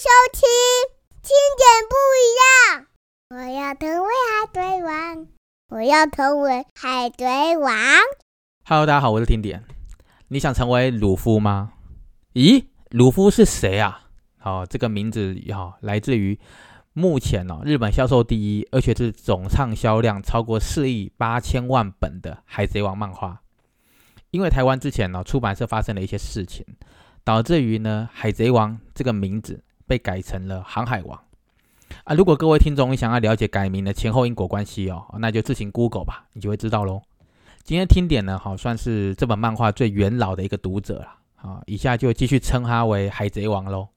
[0.00, 0.40] 收听
[1.20, 2.86] 经典不一样。
[3.28, 5.26] 我要成为海贼王，
[5.68, 7.70] 我要成为海贼王。
[8.64, 9.62] Hello，大家好，我是听点。
[10.28, 11.74] 你想成为鲁夫吗？
[12.32, 14.08] 咦，鲁夫是谁啊？
[14.38, 16.40] 好，这个名字哈，来自于
[16.94, 23.42] 目前哦日本销售第一，而且是总畅销量超过四亿八千万本的《海贼王》漫画。
[24.30, 26.64] 因为台湾之前呢，出版社发生了一些事情，
[27.22, 31.18] 导致于呢《海贼王》这个名字被改成了《航海王》
[32.04, 32.14] 啊。
[32.14, 37.02] 如果各位听众想要了解改名的前后因果关系哦，那就自行 Google 吧，你就会知道喽。
[37.64, 41.60] 今天听点呢，好算是这本漫画最元老的一个读者了啊。
[41.66, 43.88] 以下就继续称他为《海贼王》喽。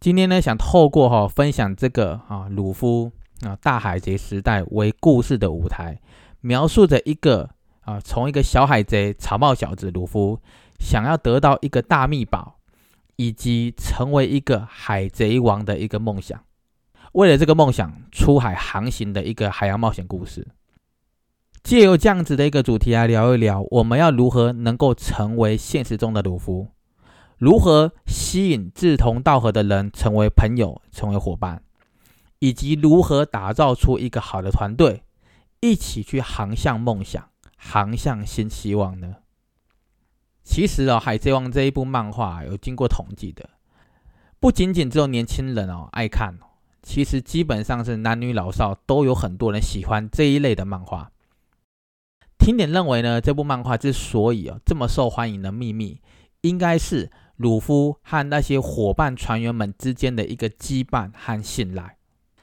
[0.00, 3.12] 今天呢，想透过哈分享这个啊鲁夫
[3.42, 6.00] 啊大海贼时代为故事的舞台，
[6.40, 7.50] 描述着一个。
[7.84, 10.38] 啊，从一个小海贼草帽小子鲁夫，
[10.78, 12.60] 想要得到一个大秘宝，
[13.22, 16.42] 以及成为一个海贼王的一个梦想，
[17.12, 20.48] 为了这个梦想出海航行的一个海洋冒险故事。
[21.62, 26.72] 借由这样子的一个主题来聊一聊，我们要如何能够成为现实中的鲁夫，
[27.38, 31.62] 如何吸引志同道合的人成为朋友、成为伙伴，
[32.40, 35.04] 以及如何打造出一个好的团队，
[35.60, 37.28] 一起去航向梦想。
[37.56, 39.14] 航向新希望呢？
[40.44, 43.48] 其实哦，《海贼王》这一部漫画有经过统计的，
[44.40, 46.38] 不仅仅只有年轻人哦爱看，
[46.82, 51.12] 其实基本上是男女老少都有很多人喜欢这一类的漫画。
[52.38, 56.00] 听点认为呢，这部漫画之所以哦这么受欢迎的秘密，
[56.40, 61.98] 应该是鲁夫和那些伙伴船员们之间的一个羁绊和信赖，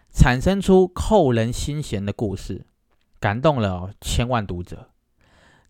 [0.10, 2.66] 产生出扣人心弦的故事，
[3.20, 4.90] 感动了千万读者。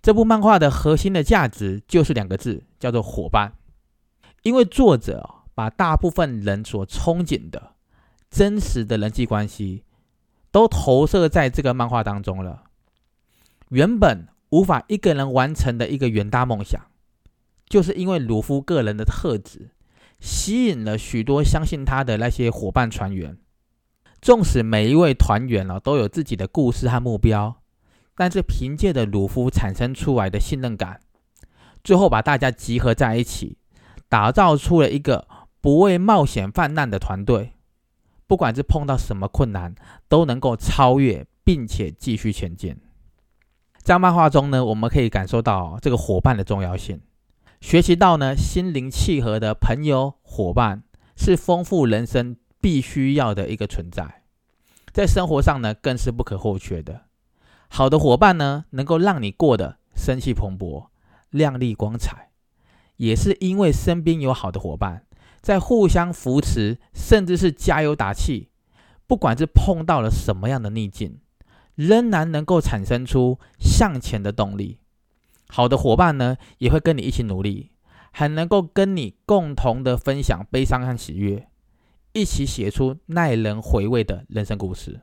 [0.01, 3.53] 这部漫画的核心的价值就是两个字，叫做伙伴。
[4.43, 7.73] 因为作者把大部分人所憧憬的
[8.29, 9.83] 真实的人际关系，
[10.51, 12.63] 都投射在这个漫画当中了。
[13.69, 16.79] 原本无法一个人完成的一个远大梦想，
[17.67, 19.71] 就是因为鲁夫个人的特质，
[20.21, 23.37] 吸引了许多相信他的那些伙伴船员。
[24.21, 27.58] 纵使每一位团员啊都有自己的故事和目标。
[28.19, 30.99] 但是凭借着鲁夫产生出来的信任感，
[31.85, 33.55] 最后把大家集合在一起，
[34.09, 35.25] 打造出了一个
[35.61, 37.53] 不畏冒险犯难的团队。
[38.27, 39.73] 不管是碰到什么困难，
[40.09, 42.75] 都能够超越，并且继续前进。
[43.77, 46.99] 在漫画中呢，我们可以感受到这个伙伴的重要性，
[47.61, 50.83] 学习到呢心灵契合的朋友伙伴
[51.15, 54.23] 是丰富人生必须要的一个存在，
[54.91, 57.05] 在生活上呢更是不可或缺的。
[57.69, 60.87] 好的伙伴呢，能够让你过得生气蓬勃、
[61.29, 62.29] 亮丽光彩，
[62.97, 65.05] 也是因为身边有好的伙伴
[65.39, 68.49] 在互相扶持，甚至是加油打气。
[69.07, 71.19] 不管是碰到了什么样的逆境，
[71.73, 74.79] 仍然能够产生出向前的动力。
[75.47, 77.71] 好的伙伴呢，也会跟你一起努力，
[78.11, 81.47] 还能够跟你共同的分享悲伤和喜悦，
[82.13, 85.01] 一起写出耐人回味的人生故事。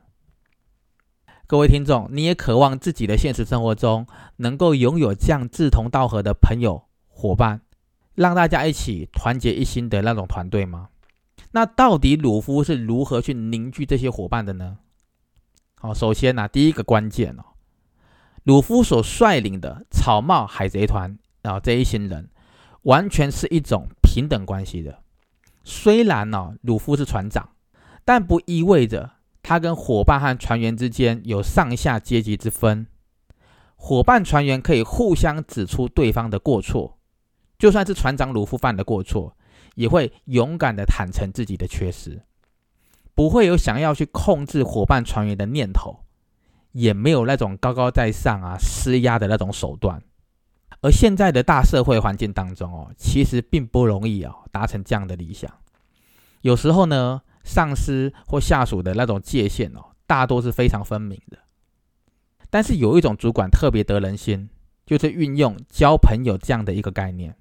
[1.49, 4.09] 各位听众，你也渴望自己的现实生活中
[4.39, 7.61] 能够拥有这样志同道合的朋友伙伴，
[8.17, 10.89] 让大家一起团结一心的那种团队吗？
[11.53, 14.79] 那到底鲁夫是如何去凝聚这些伙伴的呢？
[15.77, 17.45] 好，首先呢，第一个关键哦，
[18.43, 22.29] 鲁夫所率领的草帽海贼团啊这一群人，
[22.83, 24.99] 完全是一种平等关系的。
[25.63, 27.51] 虽然呢，鲁夫是船长，
[28.05, 29.13] 但不意味着。
[29.49, 32.89] 他跟伙伴和船员之间有上下阶级之分，
[33.77, 36.99] 伙伴船员可以互相指出对方的过错，
[37.57, 39.37] 就算是船长鲁夫犯的过错，
[39.77, 42.25] 也会勇敢的坦诚自己的缺失，
[43.15, 46.01] 不会有想要去控制伙伴船员的念头，
[46.73, 50.03] 也没有那种高高在上啊施压的那种手段。
[50.81, 55.49] 而现在的大社会环境当中哦，其实并不容易哦达成这样的理想，
[56.41, 57.23] 有时候呢。
[57.47, 61.39] 上司或下属的那种界限哦，大多是非常分明的。
[62.51, 64.51] 但是有一种主管特别得人心，
[64.85, 67.37] 就是运用交朋友这样的一个概念。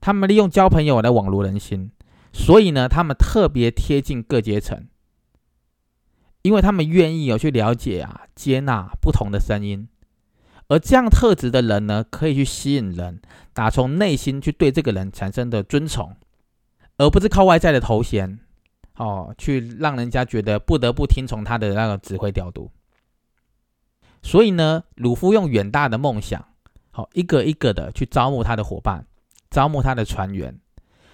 [0.00, 1.92] 他们利用交朋友来网罗人心，
[2.32, 4.88] 所以呢，他们特别贴近各阶层，
[6.42, 9.88] 因为他们愿意有去了解啊，接纳不同的声音。
[10.68, 13.20] 而这样特质的人呢，可以去吸引人，
[13.52, 16.16] 打从内心去对这个人产生的尊崇，
[16.98, 18.38] 而不是靠外在的头衔。
[18.96, 22.70] 哦，去让人家觉得不得不听从他的那个指挥调度。
[24.22, 26.46] 所以呢，鲁夫用远大的梦想，
[26.90, 29.06] 好一个一个的去招募他的伙伴，
[29.50, 30.60] 招募他的船员，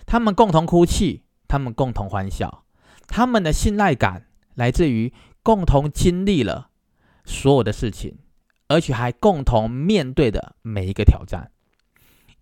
[0.05, 2.65] 他们共同哭泣，他们共同欢笑，
[3.07, 6.69] 他们的信赖感来自于共同经历了
[7.25, 8.19] 所有的事情，
[8.67, 11.51] 而且还共同面对的每一个挑战，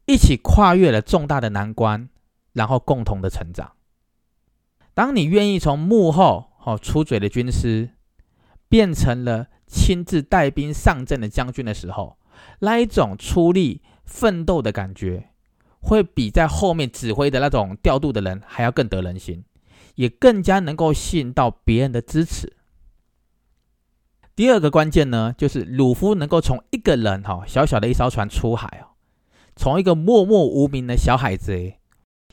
[0.06, 2.08] 一起跨越了重大的难关，
[2.54, 3.74] 然后共同的成长。
[4.96, 7.90] 当你愿意从幕后哦出嘴的军师，
[8.66, 12.16] 变成了亲自带兵上阵的将军的时候，
[12.60, 15.28] 那一种出力奋斗的感觉。
[15.82, 19.44] 会比在后面指挥的那种调度的人还要更得人心，
[19.96, 22.54] 也更加能够吸引到别人的支持。
[24.34, 28.96] 第二个关键呢，就是鲁夫能够从一个人哈小小的一艘船出海哦，
[29.54, 31.78] 从一个默默无名的小海贼，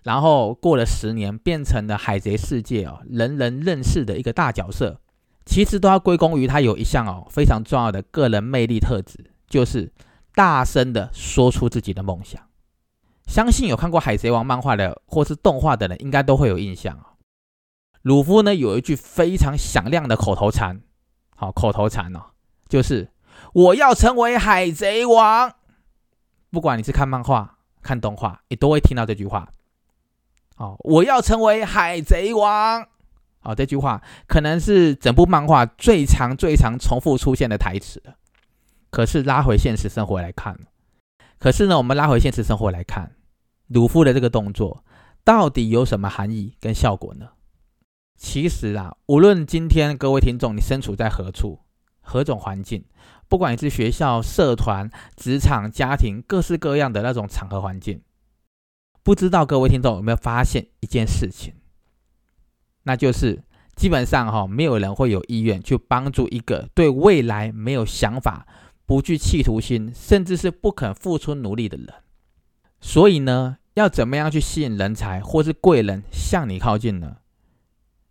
[0.03, 4.99] 然后过了十年变成了海贼世界哦人人认识的一个大角色，
[5.45, 9.91] 其实都要归功于他有一项哦非常重要的个人魅力特质，就是
[10.35, 12.41] 大声的说出自己的梦想。
[13.27, 17.13] 相信有看过《海贼王》漫画的或是动画的人，应该都会有印象啊。
[18.01, 20.81] 鲁夫呢有一句非常响亮的口头禅，
[21.33, 22.19] 好口头禅哦，
[22.67, 23.09] 就是
[23.53, 25.53] 我要成为海贼王。
[26.51, 29.47] 不管你是看漫画、看动画，你都会听到这句话。
[30.57, 32.87] 哦，我要成为海贼王。
[33.41, 38.15] 哦，这句话可能是整部漫画最长、最长重复出现的台词了。
[38.89, 40.57] 可是拉回现实生活来看。
[41.39, 43.15] 可是呢，我们拉回现实生活来看，
[43.67, 44.85] 鲁夫的这个动作
[45.25, 47.29] 到底有什么含义跟效果呢？
[48.15, 51.59] 其实啊，无论今天各位听众你身处在何处、
[51.99, 52.85] 何种环境，
[53.27, 58.01] 不管你是学校、社团、职场、家庭，各式各样的那种场合环境，
[59.03, 61.53] 不知道各位听众有没有发现一件事情，
[62.83, 63.43] 那就是
[63.75, 68.47] 基本上哈，没有人会有意愿去帮助一个对未来没有想法。
[68.85, 71.87] 不具企图心，甚至是不肯付出努力的人。
[72.81, 77.17] 所以呢，要怎么样去吸引人才或是贵人向你靠近呢？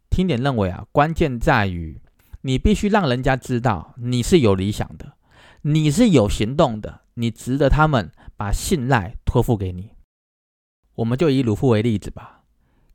[0.09, 2.00] 听点认为啊，关键在于
[2.41, 5.12] 你必须让人家知道你是有理想的，
[5.61, 9.91] 你是有行动的，你值得他们把信赖托付给你。
[10.94, 12.43] 我们就以鲁夫为例子吧。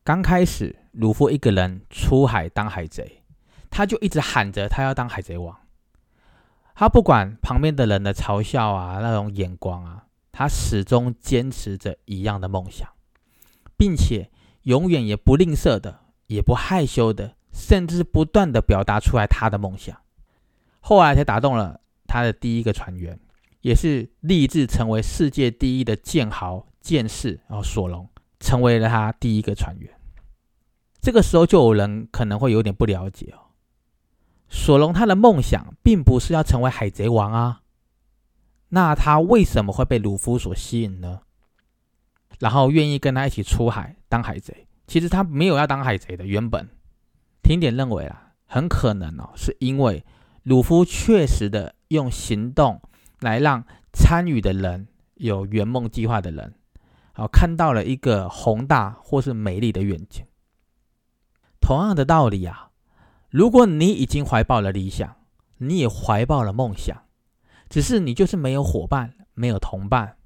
[0.04, 3.24] 刚开始，鲁夫一个人出海当海贼，
[3.70, 5.58] 他就一直喊着他要当海贼王。
[6.76, 12.88] 他不管旁边的人的嘲笑啊，那种眼光啊，他始终坚持着一样的梦想，
[13.76, 14.30] 并且
[14.64, 19.98] 永远也不吝啬的，也不害羞的，甚至不断的表达出来他的梦想。
[20.80, 23.20] 后来才打动了他的第一个船员，
[23.62, 28.07] 也是立志成为世界第一的剑豪剑士，然后索隆
[28.39, 29.94] 成为了他第一个船员。
[31.01, 33.51] 这个时候就有人可能会有点不了解哦。
[34.48, 37.62] 索隆他的梦想并不是要成为海贼王啊，
[38.69, 41.24] 那他为什么会被鲁夫所吸引呢？
[42.39, 44.68] 然后愿意跟他一起出海当海贼？
[44.88, 46.69] 其实他没有要当海贼的，原本
[47.44, 50.06] 听点认为啊，很可能哦，是因为
[50.44, 52.81] 鲁夫确实的用行动
[53.19, 56.54] 来让参与的人有圆梦计划的人，
[57.18, 60.24] 好看到了一个宏大或是美丽的愿景。
[61.60, 62.69] 同样的道理啊。
[63.31, 65.16] 如果你已经怀抱了理想，
[65.58, 67.06] 你也怀抱了梦想，
[67.69, 70.18] 只是你就是没有伙伴，没有同伴，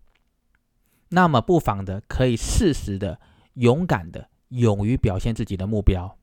[1.10, 3.22] 那么不妨的可以适时的、
[3.54, 6.18] 勇敢的、勇于表现自己的目标，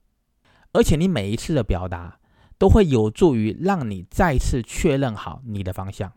[0.73, 2.21] 而且你每一次的表达
[2.59, 6.13] 都会有助于让你再次确认好你的方向，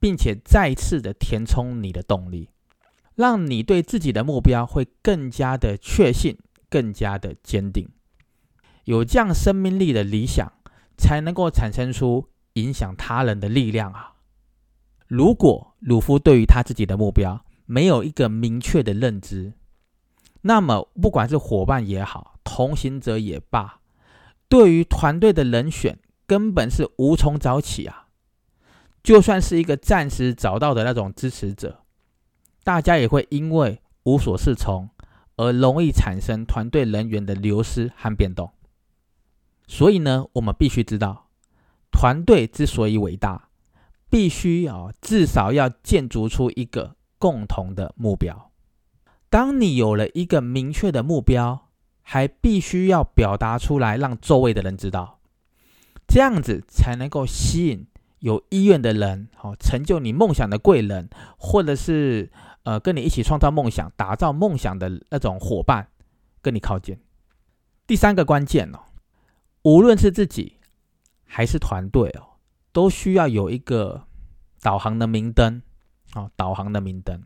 [0.00, 2.50] 并且再次的填充你的动力，
[3.16, 6.38] 让你对自己的目标会更加的确信，
[6.70, 7.88] 更加的坚定。
[8.84, 10.52] 有这样生命力的理想，
[10.96, 14.12] 才能够产生出影响他人的力量啊！
[15.08, 19.54] 如果鲁夫对于他自己的目标没有一个明确的认知，
[20.42, 23.80] 那么不管是伙伴也好，同行者也罢，
[24.48, 28.08] 对于团队的人选根本是无从找起啊！
[29.02, 31.84] 就算是一个暂时找到的那种支持者，
[32.66, 34.90] 大家也会因为无所适从
[35.36, 38.50] 而容易产生团队人员的流失和变动。
[39.68, 41.28] 所以呢，我们必须知道，
[41.92, 43.50] 团队之所以伟大，
[44.10, 48.50] 必须啊至少要建筑出一个共同的目标。
[49.30, 51.68] 当你有了一个明确的目标，
[52.02, 55.20] 还必须要表达出来，让周围的人知道，
[56.08, 57.86] 这样子才能够吸引
[58.18, 62.30] 有意愿的人，好成就你梦想的贵人，或者是
[62.64, 65.88] 呃跟你一起创造梦想、打造梦想的那种伙伴，
[66.40, 66.98] 跟你靠近。
[67.86, 68.80] 第三个关键哦。
[69.62, 70.58] 无论是自己
[71.24, 72.38] 还是团队哦，
[72.72, 74.04] 都需要有一个
[74.60, 75.60] 导航的明灯
[76.14, 77.24] 哦，导航的明灯。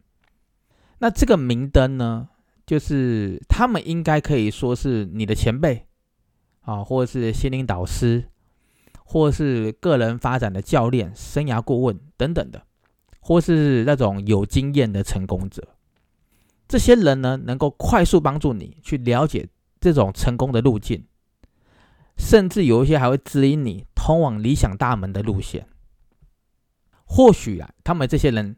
[1.01, 2.31] 那这个明灯呢，
[2.67, 5.87] 就是他们应该可以说是你的前辈
[6.63, 8.31] 啊，或者是心灵导师，
[9.13, 12.63] 或是个人发展的教练、生涯顾问等等的，
[13.19, 15.67] 或是那种有经验的成功者。
[16.69, 19.49] 这些人呢，能够快速帮助你去了解
[19.81, 21.07] 这种成功的路径，
[22.17, 25.67] 甚至有一些还会指引你通往理想大门的路线。
[27.05, 28.55] 或许啊，他们这些人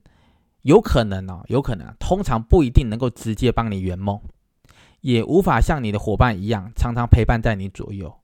[0.61, 4.21] 有可能哦，有可能，通常不一定能够直接帮你圆梦，
[5.00, 8.14] 也无法像你的伙伴一样常常陪伴在你左右，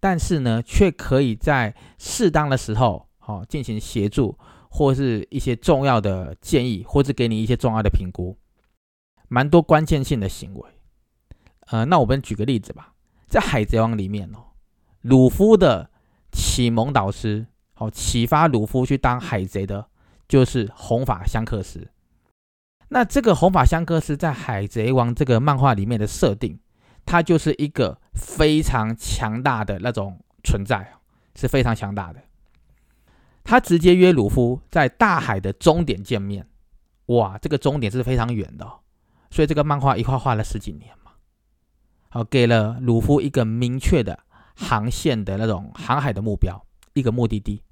[0.00, 4.38] 但是呢，却可以在适当的时候，哦，进行协助，
[4.70, 8.38] 或是一些重要的建议，或是给你一些重要的评估。
[9.28, 10.70] 蛮多关键性的行为，
[11.66, 12.94] 呃，那我们举个例子吧，
[13.26, 14.38] 在《海贼王》里面哦，
[15.02, 15.90] 鲁夫的
[16.32, 19.88] 启蒙导师，好启发鲁夫去当海贼的，
[20.26, 21.90] 就是红发香克斯。
[22.88, 26.58] 那这个红发香克斯在《海贼王》这个漫画里面的设定，
[27.04, 30.92] 他就是一个非常强大的那种存在，
[31.34, 32.20] 是非常强大的。
[33.44, 36.46] 他直接约鲁夫在大海的终点见面，
[37.06, 38.70] 哇，这个终点是非常远的。
[39.30, 41.12] 所以这个漫画一画画了十几年嘛，
[42.10, 44.18] 好给了鲁夫一个明确的
[44.54, 47.62] 航线的那种航海的目标，一个目的地。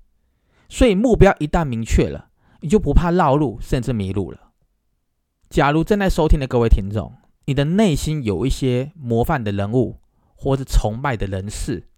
[0.69, 4.53] 所以目标一旦明确了，你就不怕绕路，甚至迷路了。
[5.49, 10.01] 假如正在收听的各位听众，你的内心有一些模范的人物，
[10.37, 11.89] 或是崇拜的人士，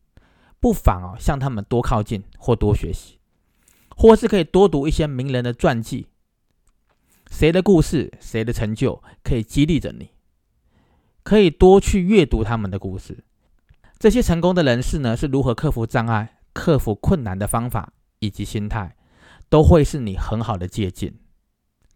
[0.61, 3.19] 不妨哦向他们多靠近，或多学习，
[3.97, 6.07] 或是可以多读一些名人的传记。
[7.31, 10.13] 谁的故事，谁的成就，可以激励着你，
[11.23, 13.25] 可以多去阅读他们的故事。
[13.99, 18.97] 这些成功的人士呢，是如何克服障碍、克服困难的方法以及心态，
[19.51, 21.15] 都会是你很好的借鉴。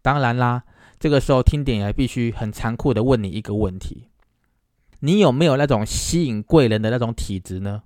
[0.01, 0.63] 当然啦，
[0.99, 4.09] 这个时候听点也必须很残酷的问你一个问题：
[5.05, 7.83] 你有没有那种吸引贵人的那种体质呢？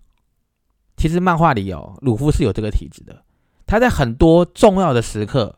[0.96, 3.24] 其实漫画里有鲁夫是有这个体质的，
[3.66, 5.58] 他在很多重要的时刻。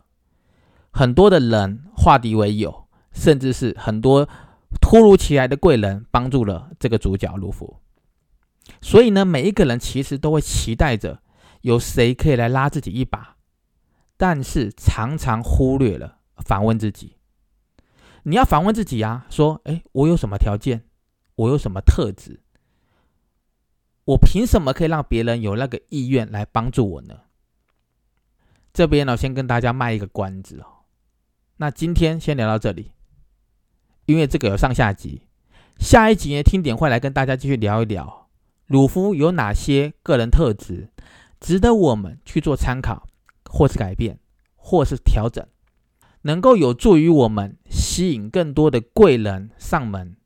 [0.92, 4.28] 很多的人化敌为友，甚至是很多
[4.82, 7.76] 突如其来的贵人帮助了这个主角鲁夫。
[8.82, 11.22] 所以呢，每一个人其实都会期待着
[11.62, 13.36] 有谁可以来拉自己一把，
[14.16, 17.18] 但是常常忽略了反问自己。
[18.24, 20.86] 你要反问自己啊，说：哎，我有什么条件？
[21.40, 22.42] 我有什么特质？
[24.04, 27.22] 我凭什么可以让别人有那个意愿来帮助我呢？
[28.74, 30.84] 这边呢，先跟大家卖一个关子哦。
[31.58, 32.92] 那今天先聊到这里，
[34.06, 35.22] 因为这个有上下集，
[35.78, 38.28] 下一集呢，听点会来跟大家继续聊一聊
[38.68, 40.90] 鲁夫有哪些个人特质，
[41.40, 43.08] 值得我们去做参考，
[43.46, 44.20] 或是改变，
[44.58, 45.48] 或是调整，
[46.24, 50.18] 能够有助于我们吸引更多的贵人上门，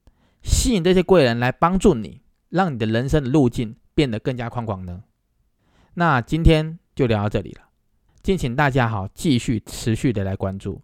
[0.44, 5.04] 吸引这些贵人来帮助你，让你的人生的路径变得更加宽广呢？
[5.96, 7.70] 那今天就聊到这里了，
[8.22, 10.82] 敬请大家好继续持续的来关注。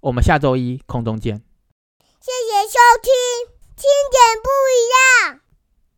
[0.00, 1.42] 我们下周一空中见。
[2.20, 3.12] 谢谢收听，
[3.76, 5.43] 听点不一样。